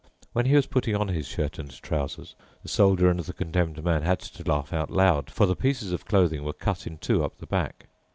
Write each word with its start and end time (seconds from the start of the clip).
When 0.33 0.47
he 0.47 0.55
was 0.55 0.65
putting 0.65 0.95
on 0.95 1.09
his 1.09 1.27
shirt 1.27 1.59
and 1.59 1.69
trousers, 1.69 2.33
the 2.63 2.69
Soldier 2.69 3.07
and 3.11 3.19
the 3.19 3.33
Condemned 3.33 3.83
Man 3.83 4.01
had 4.01 4.17
to 4.21 4.43
laugh 4.49 4.73
out 4.73 4.89
loud, 4.89 5.29
for 5.29 5.45
the 5.45 5.55
pieces 5.55 5.91
of 5.91 6.05
clothing 6.05 6.43
were 6.43 6.53
cut 6.53 6.87
in 6.87 6.97
two 6.97 7.23
up 7.23 7.37
the 7.37 7.45
back. 7.45 7.85